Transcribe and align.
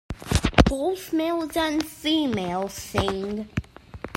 Both 0.65 1.13
males 1.13 1.55
and 1.55 1.85
females 1.85 2.73
sing. 2.73 3.47